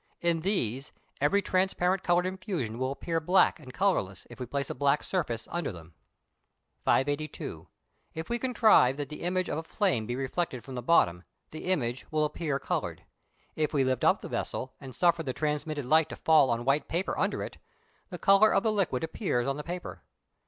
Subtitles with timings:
[0.19, 4.73] In these every transparent coloured infusion will appear black and colourless if we place a
[4.73, 5.93] black surface under them.
[6.85, 7.67] 582.
[8.15, 11.65] If we contrive that the image of a flame be reflected from the bottom, the
[11.65, 13.03] image will appear coloured.
[13.55, 16.87] If we lift up the vessel and suffer the transmitted light to fall on white
[16.87, 17.59] paper under it,
[18.09, 20.01] the colour of the liquid appears on the paper.